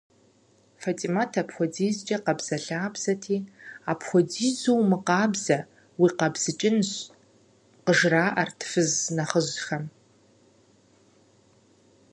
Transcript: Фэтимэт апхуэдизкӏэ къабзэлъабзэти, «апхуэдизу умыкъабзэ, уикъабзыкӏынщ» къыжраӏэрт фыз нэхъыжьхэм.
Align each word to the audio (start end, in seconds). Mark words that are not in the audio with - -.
Фэтимэт 0.81 1.31
апхуэдизкӏэ 1.41 2.17
къабзэлъабзэти, 2.25 3.37
«апхуэдизу 3.91 4.75
умыкъабзэ, 4.81 5.57
уикъабзыкӏынщ» 6.01 6.91
къыжраӏэрт 7.85 8.59
фыз 8.69 8.91
нэхъыжьхэм. 9.15 9.83